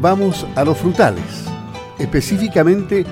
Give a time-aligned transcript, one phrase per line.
[0.00, 1.44] vamos a los frutales,
[1.98, 3.04] específicamente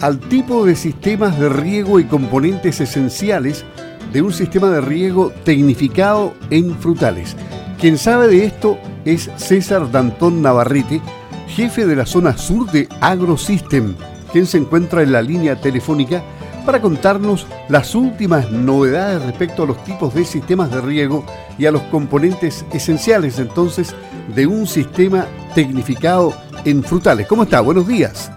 [0.00, 3.64] al tipo de sistemas de riego y componentes esenciales
[4.12, 7.36] de un sistema de riego tecnificado en frutales.
[7.80, 11.00] Quien sabe de esto es César Dantón Navarrete,
[11.48, 13.94] jefe de la zona sur de AgroSystem,
[14.32, 16.22] quien se encuentra en la línea telefónica
[16.66, 21.24] para contarnos las últimas novedades respecto a los tipos de sistemas de riego
[21.56, 23.94] y a los componentes esenciales entonces
[24.34, 27.28] de un sistema tecnificado en frutales.
[27.28, 27.60] ¿Cómo está?
[27.60, 28.32] Buenos días.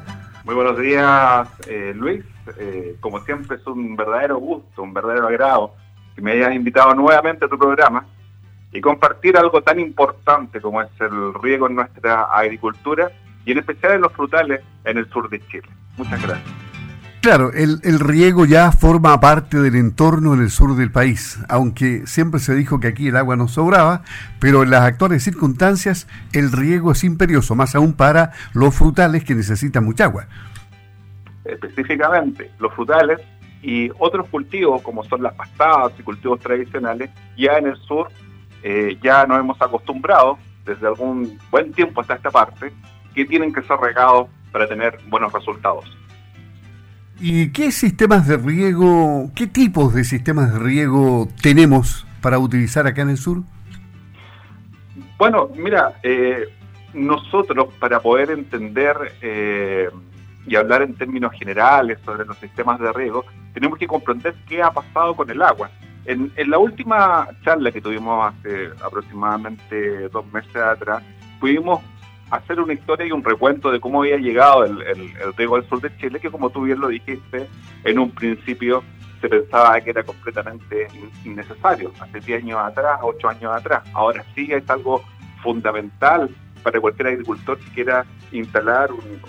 [0.45, 2.23] Muy buenos días, eh, Luis.
[2.59, 5.73] Eh, como siempre es un verdadero gusto, un verdadero agrado
[6.16, 8.05] que me hayas invitado nuevamente a tu programa
[8.72, 13.11] y compartir algo tan importante como es el riego en nuestra agricultura
[13.44, 15.70] y en especial en los frutales en el sur de Chile.
[15.98, 16.69] Muchas gracias.
[17.22, 22.40] Claro, el, riego ya forma parte del entorno en el sur del país, aunque siempre
[22.40, 24.04] se dijo que aquí el agua no sobraba,
[24.40, 29.36] pero en las actuales circunstancias el riego es imperioso, más aún para los frutales que
[29.36, 30.28] necesitan mucha agua.
[31.44, 33.20] Específicamente, los frutales
[33.61, 38.08] y otros cultivos como son las pastadas y cultivos tradicionales, ya en el sur
[38.64, 42.72] eh, ya nos hemos acostumbrado desde algún buen tiempo hasta esta parte
[43.14, 46.00] que tienen que ser regados para tener buenos resultados.
[47.22, 53.02] ¿Y qué sistemas de riego, qué tipos de sistemas de riego tenemos para utilizar acá
[53.02, 53.39] en el sur?
[55.17, 56.48] Bueno, mira, eh,
[56.94, 59.89] nosotros para poder entender eh,
[60.48, 64.72] y hablar en términos generales sobre los sistemas de riego, tenemos que comprender qué ha
[64.72, 65.70] pasado con el agua.
[66.06, 71.04] En, en la última charla que tuvimos hace aproximadamente dos meses atrás,
[71.42, 71.81] pudimos
[72.31, 75.95] hacer una historia y un recuento de cómo había llegado el, riego al sur de
[75.97, 77.47] Chile, que como tú bien lo dijiste,
[77.83, 78.83] en un principio
[79.21, 80.88] se pensaba que era completamente
[81.25, 83.83] innecesario, hace 10 años atrás, 8 años atrás.
[83.94, 85.03] Ahora sí es algo
[85.44, 86.30] fundamental
[86.63, 89.19] para cualquier agricultor que quiera instalar un,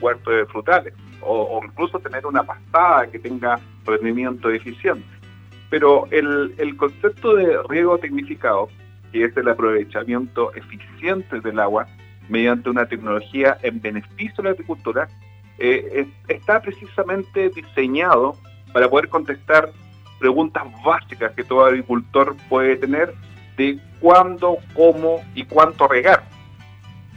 [0.00, 5.06] huerto de frutales o, o, incluso tener una pastada que tenga rendimiento eficiente.
[5.70, 8.68] Pero el, el concepto de riego tecnificado,
[9.12, 11.86] que es el aprovechamiento eficiente del agua,
[12.28, 15.08] mediante una tecnología en beneficio de la agricultura,
[15.58, 18.36] eh, está precisamente diseñado
[18.72, 19.70] para poder contestar
[20.18, 23.14] preguntas básicas que todo agricultor puede tener
[23.56, 26.24] de cuándo, cómo y cuánto regar,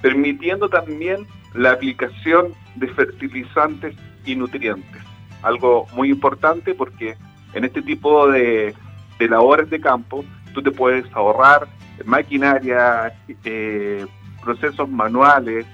[0.02, 3.96] permitiendo también la aplicación de fertilizantes
[4.26, 5.02] y nutrientes.
[5.42, 7.16] Algo muy importante porque
[7.54, 8.74] en este tipo de,
[9.18, 11.68] de labores de campo tú te puedes ahorrar
[12.06, 14.06] maquinaria, eh,
[14.44, 15.66] procesos manuales,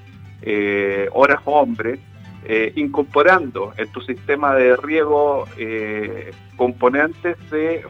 [0.42, 2.00] eh, horas hombres,
[2.44, 7.84] eh, incorporando en tu sistema de riego eh, componentes de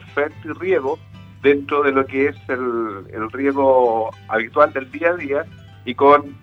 [0.58, 0.98] riego
[1.42, 5.44] dentro de lo que es el, riego habitual del día a día
[5.84, 6.34] y con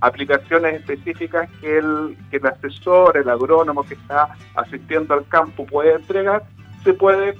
[0.00, 5.94] aplicaciones específicas que el, que el asesor, el agrónomo que está asistiendo al campo puede
[5.94, 6.42] entregar,
[6.82, 7.36] se puede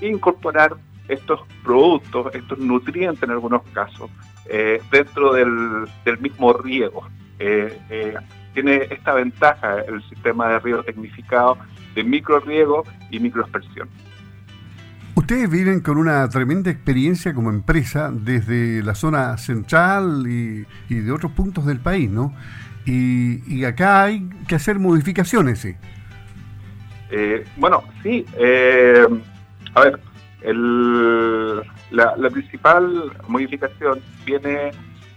[0.00, 0.76] incorporar
[1.08, 4.10] estos productos, estos nutrientes en algunos casos,
[4.46, 5.88] eh, dentro del,
[6.20, 7.08] mismo riego.
[7.38, 8.14] Eh, eh,
[8.54, 11.56] tiene esta ventaja el sistema de riego tecnificado
[11.94, 13.88] de micro riego y microexpresión.
[15.14, 21.32] Ustedes viven con una tremenda experiencia como empresa desde la zona central y, de otros
[21.32, 22.34] puntos del país, ¿no?
[22.84, 25.76] Y, acá hay que hacer modificaciones, ¿sí?
[27.58, 28.24] bueno, sí.
[29.74, 30.00] a ver,
[30.40, 34.72] el, la, principal modificación viene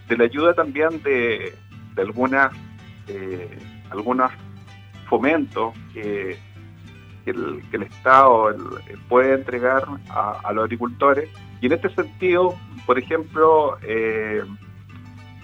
[0.08, 1.56] de la ayuda también de,
[1.96, 2.54] de algunas,
[3.08, 3.58] eh,
[3.90, 4.32] algunos
[5.10, 6.38] fomentos que,
[7.26, 8.56] el, que el Estado
[9.08, 11.30] puede entregar a, los agricultores.
[11.62, 12.56] Y en este sentido,
[12.86, 14.44] por ejemplo, eh,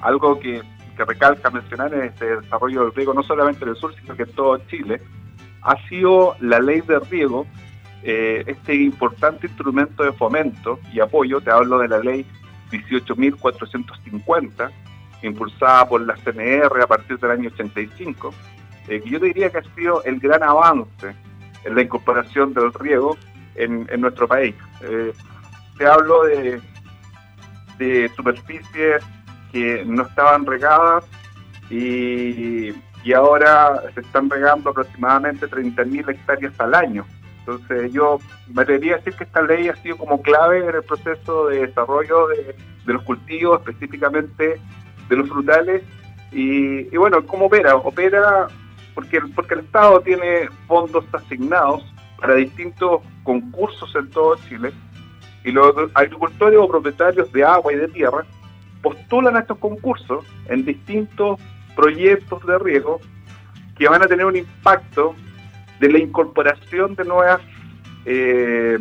[0.02, 0.62] algo que,
[0.98, 4.24] que, recalca mencionar en este desarrollo del riego, no solamente en el sur, sino que
[4.24, 5.02] en todo Chile,
[5.64, 7.48] ha sido la ley de riego
[8.04, 12.26] eh, este importante instrumento de fomento y apoyo, te hablo de la ley
[12.72, 14.72] 18.450,
[15.22, 18.34] impulsada por la CNR a partir del año 85,
[18.88, 21.14] eh, que yo diría que ha sido el gran avance
[21.64, 23.18] en la incorporación del riego
[23.56, 24.56] en, nuestro país.
[24.82, 25.14] Eh,
[25.78, 26.60] te hablo de,
[27.78, 29.04] de superficies
[29.52, 31.04] que no estaban regadas
[31.70, 32.74] y,
[33.04, 37.06] y ahora se están regando aproximadamente 30.000 hectáreas al año.
[37.42, 38.20] Entonces yo
[38.54, 41.68] me atrevería a decir que esta ley ha sido como clave en el proceso de
[41.68, 42.56] desarrollo de,
[42.86, 44.60] los cultivos, específicamente
[45.10, 45.84] de los frutales.
[46.32, 47.76] Y, bueno, ¿cómo opera?
[47.76, 48.48] Opera
[48.94, 51.84] porque, porque el Estado tiene fondos asignados
[52.20, 54.72] para distintos concursos en todo Chile
[55.44, 58.26] y los agricultores o propietarios de agua y de tierra
[58.82, 61.40] postulan a estos concursos en distintos
[61.76, 63.00] proyectos de riego
[63.78, 65.16] que van a tener un impacto
[65.82, 67.42] de la incorporación de nuevas
[68.06, 68.78] eh,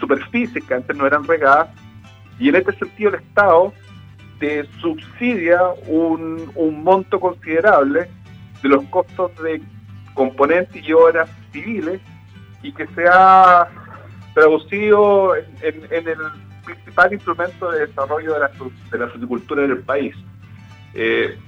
[0.00, 1.68] superficies que antes no eran regadas
[2.40, 3.72] y en este sentido el Estado
[4.40, 6.50] te subsidia un,
[6.82, 8.08] monto considerable
[8.62, 9.62] de los costos de
[10.14, 12.00] componentes y obras civiles
[12.62, 13.68] y que se ha
[14.34, 16.16] traducido en, el
[16.64, 18.40] principal instrumento de desarrollo de
[18.98, 20.16] la, de en el país.
[20.94, 21.38] Eh,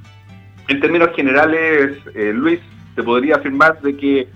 [0.69, 2.61] en términos generales, eh, Luis,
[2.95, 4.29] se podría afirmar de que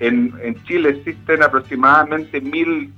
[0.00, 2.92] en, Chile existen aproximadamente mil,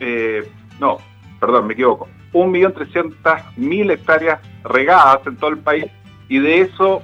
[0.00, 0.48] eh,
[0.80, 0.98] no,
[1.40, 5.86] perdón, me equivoco, un millón trescientas mil hectáreas regadas en todo el país
[6.28, 7.02] y de eso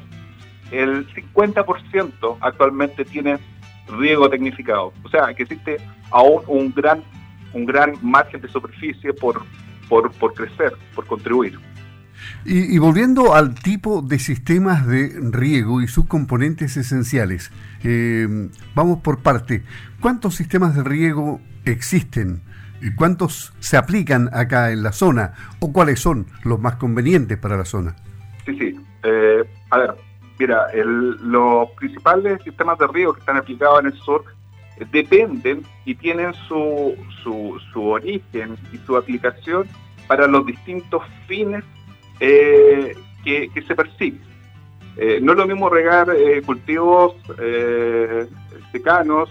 [0.71, 3.39] el 50% actualmente tiene
[3.89, 4.93] riego tecnificado.
[5.05, 5.77] O sea, que existe
[6.11, 7.03] aún un gran,
[7.53, 9.43] un gran margen de superficie por,
[9.89, 11.59] por, por crecer, por contribuir.
[12.45, 17.53] Y, volviendo al tipo de sistemas de riego y sus componentes esenciales,
[17.85, 19.63] eh, vamos por parte.
[20.01, 22.43] ¿Cuántos sistemas de riego existen?
[22.81, 25.35] ¿Y cuántos se aplican acá en la zona?
[25.61, 27.95] ¿O cuáles son los más convenientes para la zona?
[28.45, 28.81] Sí, sí.
[29.05, 29.95] Eh, a ver,
[30.39, 34.25] mira, los principales sistemas de riego que están aplicados en el sur
[34.79, 39.69] eh, dependen y tienen su, su, su origen y su aplicación
[40.09, 41.65] para los distintos fines
[42.21, 44.19] eh, que, se persigue.
[44.97, 47.15] Eh, no es lo mismo regar eh, cultivos
[48.71, 49.29] secanos,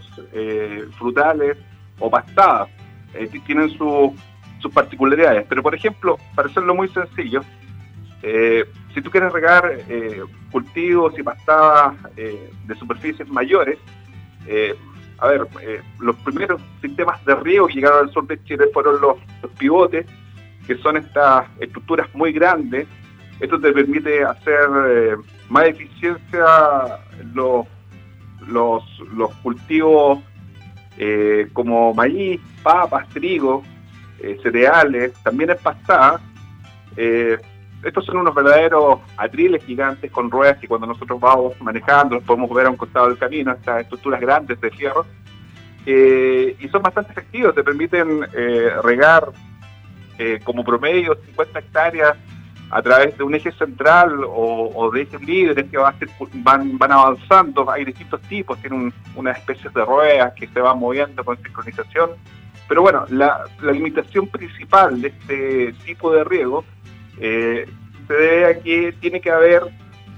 [0.97, 1.57] frutales
[1.99, 2.69] o pastadas.
[3.45, 5.45] tienen sus particularidades.
[5.47, 7.43] Pero, por ejemplo, para hacerlo muy sencillo,
[8.21, 9.79] si tú quieres regar
[10.51, 13.79] cultivos y pastadas de superficies mayores,
[15.17, 15.47] a ver,
[15.99, 19.17] los primeros sistemas de riego que llegaron al sur de Chile fueron los
[19.57, 20.05] pivotes,
[20.67, 22.87] que son estas estructuras muy grandes.
[23.39, 25.15] Esto te permite hacer eh,
[25.49, 26.99] más eficiencia
[27.33, 27.65] los,
[28.47, 28.83] los,
[29.15, 30.19] los cultivos
[30.97, 33.63] eh, como maíz, papas, trigo,
[34.19, 36.19] eh, cereales, también es pastada.
[36.95, 42.53] estos son unos verdaderos atriles gigantes con ruedas que cuando nosotros vamos manejando los podemos
[42.53, 45.05] ver a un costado del camino, estas estructuras grandes de fierro.
[45.85, 48.21] y son bastante efectivos, te permiten
[48.83, 49.31] regar
[50.23, 52.15] eh, como promedio 50 hectáreas
[52.69, 55.77] a través de un eje central o, de ejes libres que
[56.43, 57.67] van, van avanzando.
[57.71, 62.11] Hay distintos tipos, tienen una especie de ruedas que se van moviendo con sincronización.
[62.67, 66.65] Pero bueno, la, limitación principal de este tipo de riego
[67.19, 67.67] eh,
[68.07, 69.63] se debe a que tiene que haber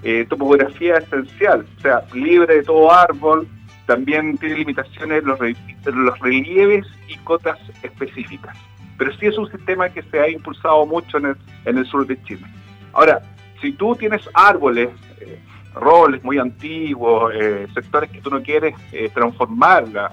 [0.04, 3.48] eh, topografía esencial, o sea, libre de todo árbol,
[3.86, 8.58] también tiene limitaciones los relieves y cotas específicas
[8.98, 11.36] pero sí es un sistema que se ha impulsado mucho en
[11.66, 12.46] el, sur de Chile.
[12.94, 13.22] Ahora,
[13.62, 15.40] si tú tienes árboles, eh,
[15.74, 20.12] roles muy antiguos, eh, sectores que tú no quieres eh, transformar la,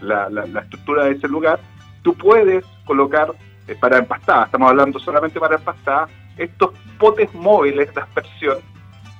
[0.00, 1.60] la, la, estructura de ese lugar,
[2.02, 3.32] tú puedes colocar
[3.80, 8.58] para empastada, estamos hablando solamente para empastada, estos potes móviles de aspersión,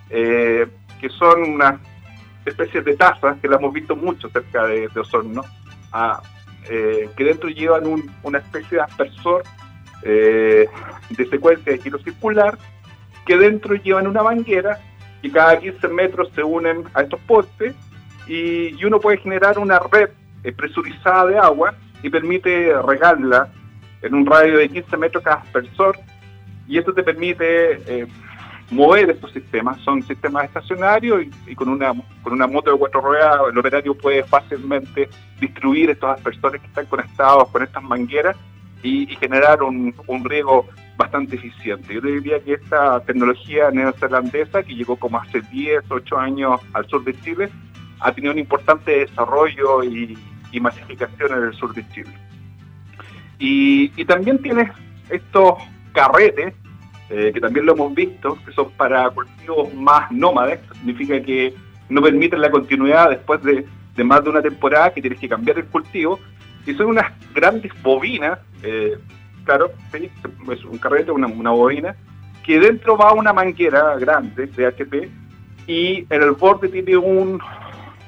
[0.09, 1.81] que son unas
[2.45, 5.45] especies de tazas que las hemos visto mucho cerca de, de Osorno,
[5.93, 6.21] a,
[6.69, 7.85] eh, que dentro llevan
[8.23, 9.43] una especie de aspersor
[10.03, 10.69] eh,
[11.11, 12.59] de secuencia de giro circular,
[13.27, 14.81] que dentro llevan una manguera
[15.23, 17.75] y cada 15 metros se unen a estos postes
[18.27, 20.11] y, uno puede generar una red
[20.45, 23.49] eh, presurizada de agua y permite regarla
[24.03, 25.99] en un radio de 15 metros cada aspersor
[26.67, 28.09] y esto te permite
[28.73, 29.81] mover estos sistemas.
[29.83, 34.25] Son sistemas estacionarios y, con, una, con una moto de cuatro ruedas el operario puede
[34.25, 35.09] fácilmente
[35.41, 38.37] distribuir estos aspersores que están conectados con estas mangueras
[38.83, 41.95] y, generar un, un, riego bastante eficiente.
[41.95, 47.05] Yo diría que esta tecnología neozelandesa, que llegó como hace 10, 8 años al sur
[47.05, 47.49] de Chile,
[48.01, 50.19] ha tenido un importante desarrollo y,
[50.61, 52.11] masificación en el sur de Chile.
[53.39, 54.71] Y, y también tiene
[55.09, 55.55] estos
[55.95, 56.55] carretes
[57.15, 61.55] eh, que también lo hemos visto, que son para cultivos más nómades, significa que
[61.91, 63.67] no permiten la continuidad después de,
[64.03, 66.19] más de una temporada que tienes que cambiar el cultivo,
[66.65, 68.97] y son unas grandes bobinas, eh,
[69.45, 71.95] claro, es un carrete, una, bobina,
[72.43, 75.11] que dentro va una manguera grande de HP
[75.67, 77.39] y en el borde tiene un,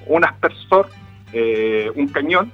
[0.06, 0.88] un aspersor,
[1.34, 2.50] eh, un cañón,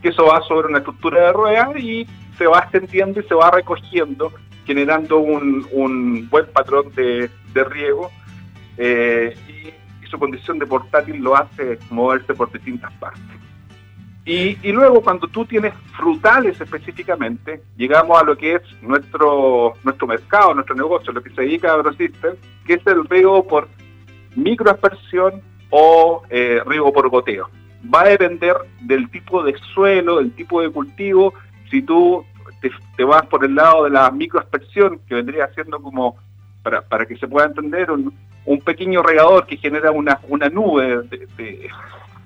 [0.00, 2.06] que eso va sobre una estructura de ruedas y
[2.38, 4.32] se va extendiendo y se va recogiendo
[4.64, 8.10] generando un, un buen patrón de, de riego
[8.76, 9.74] eh, y,
[10.08, 13.22] su condición de portátil lo hace moverse por distintas partes.
[14.24, 20.54] Y, luego cuando tú tienes frutales específicamente, llegamos a lo que es nuestro nuestro mercado,
[20.54, 23.68] nuestro negocio, lo que se dedica a AgroSystem, que es el riego por
[24.36, 27.50] microaspersión o eh, riego por goteo.
[27.92, 31.34] Va a depender del tipo de suelo, del tipo de cultivo.
[31.70, 32.24] Si tú
[32.96, 36.16] te, vas por el lado de la microaspersión, que vendría siendo como,
[36.62, 38.14] para, para que se pueda entender, un,
[38.46, 41.68] un pequeño regador que genera una, una nube de,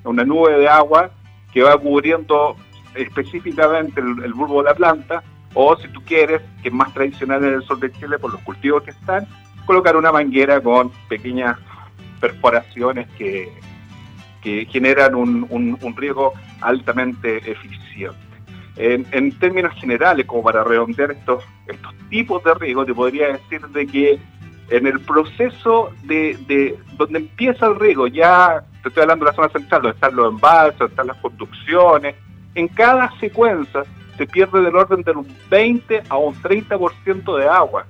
[0.04, 1.11] una nube de agua
[1.52, 2.57] que va cubriendo
[2.95, 5.23] específicamente el, bulbo de la planta,
[5.54, 8.40] o si tú quieres, que es más tradicional en el sur de Chile por los
[8.42, 9.26] cultivos que están,
[9.66, 11.59] colocar una manguera con pequeñas
[12.21, 13.52] perforaciones que,
[14.42, 18.18] que generan un, un, riego altamente eficiente.
[18.80, 21.44] En, términos generales, como para redondear estos,
[22.11, 24.20] tipos de riego, te podría decir de que
[24.70, 29.37] en el proceso de, de donde empieza el riego, ya te estoy hablando de la
[29.37, 32.14] zona central, donde están los embalses, donde están las conducciones,
[32.54, 33.85] en cada secuencia
[34.16, 37.87] se pierde del orden de un 20 a un 30% de agua.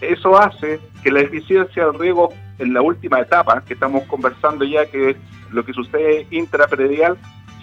[0.00, 4.86] Eso hace que la eficiencia del riego en la última etapa, que estamos conversando ya,
[4.86, 5.16] que es
[5.50, 7.16] lo que sucede intrapredial,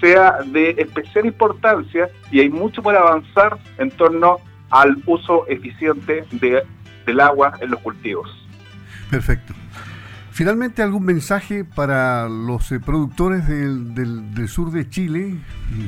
[0.03, 6.61] sea de especial importancia y hay mucho por avanzar en torno al uso eficiente de
[7.05, 8.29] del agua en los cultivos.
[9.09, 9.53] Perfecto.
[10.31, 15.35] Finalmente, ¿algún mensaje para los eh, productores del, del, sur de Chile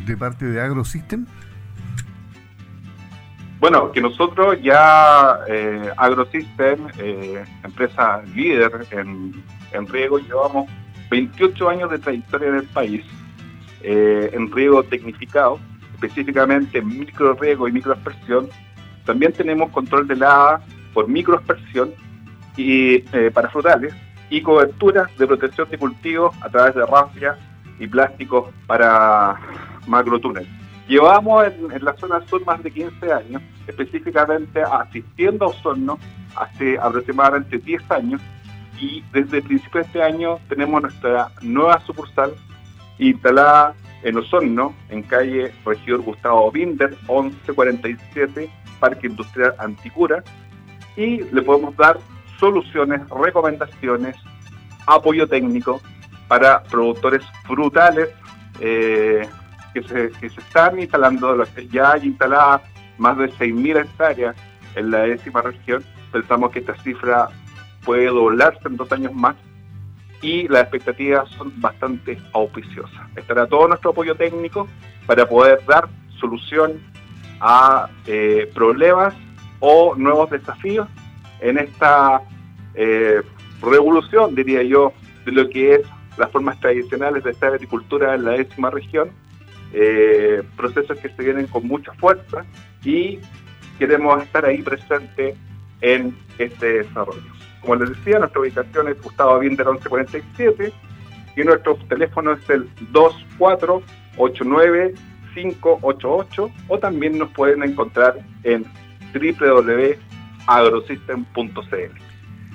[0.06, 1.26] de parte de AgroSystem?
[3.60, 10.70] Bueno, que nosotros ya, eh, AgroSystem, eh, empresa líder en, en, riego, llevamos
[11.10, 13.04] 28 años de trayectoria en el país
[13.88, 15.60] eh, en riego tecnificado,
[15.94, 18.50] específicamente en micro riego y microaspersión.
[19.06, 20.60] También tenemos control de la
[20.92, 21.94] por microaspersión
[22.58, 23.94] y, eh, para frutales
[24.32, 27.38] y cobertura de protección de cultivos a través de rafias
[27.80, 29.36] y plásticos para
[29.86, 30.50] macrotúneles.
[30.88, 36.00] Llevamos en, la zona sur más de 15 años, específicamente asistiendo a Osorno
[36.36, 38.22] hace aproximadamente 10 años
[38.82, 42.34] y desde el principio de este año tenemos nuestra nueva sucursal
[43.00, 48.50] instalada en Osorno, en calle Regidor Gustavo Binder, 1147,
[48.80, 50.24] Parque Industrial Anticura,
[50.96, 51.98] y le podemos dar
[52.40, 54.16] soluciones, recomendaciones,
[54.86, 55.82] apoyo técnico
[56.28, 58.10] para productores frutales
[58.60, 59.28] eh,
[59.74, 62.62] que, se, que se están instalando, ya hay instaladas
[62.98, 64.36] más de 6.000 hectáreas
[64.76, 65.84] en la décima región.
[66.12, 67.30] Pensamos que esta cifra
[67.84, 69.36] puede doblarse en dos años más
[70.26, 73.08] y las expectativas son bastante auspiciosas.
[73.16, 74.68] Estará todo nuestro apoyo técnico
[75.06, 75.88] para poder dar
[76.20, 76.82] solución
[77.40, 79.14] a eh, problemas
[79.60, 80.88] o nuevos desafíos
[81.42, 82.24] en esta
[82.74, 83.22] eh,
[83.62, 84.94] revolución, diría yo,
[85.26, 85.82] de lo que es
[86.18, 89.12] las formas tradicionales de esta agricultura en la décima región,
[89.74, 92.44] eh, procesos que se vienen con mucha fuerza
[92.84, 93.20] y
[93.78, 95.36] queremos estar ahí presente
[95.82, 97.35] en este desarrollo.
[97.66, 100.72] Como les decía, nuestra ubicación es Gustavo Binder 1147
[101.36, 104.94] y nuestro teléfono es el 2489
[105.34, 108.64] 588 o también nos pueden encontrar en
[109.14, 112.00] www.agrosystem.cl.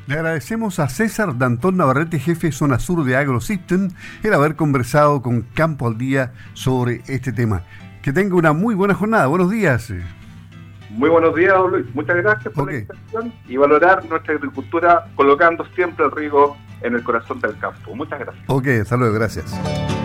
[0.06, 3.88] Le agradecemos a César Dantón Navarrete, jefe zona sur de AgroSystem,
[4.22, 7.64] el haber conversado con Campo al Día sobre este tema.
[8.02, 9.26] Que tenga una muy buena jornada.
[9.26, 9.92] Buenos días.
[10.90, 11.86] Muy buenos días, Luis.
[11.94, 17.04] Muchas gracias por la invitación y valorar nuestra agricultura colocando siempre el riego en el
[17.04, 17.94] corazón del campo.
[17.94, 18.44] Muchas gracias.
[18.48, 18.66] Ok,
[18.96, 19.99] luego, gracias.